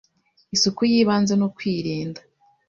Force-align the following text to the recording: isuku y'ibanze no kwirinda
isuku 0.55 0.81
y'ibanze 0.91 1.33
no 1.41 1.47
kwirinda 1.55 2.21